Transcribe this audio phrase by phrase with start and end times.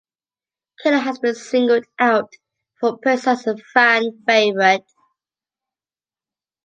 [0.81, 2.33] "Killer" has been singled out
[2.79, 4.87] for praise as a fan favourite.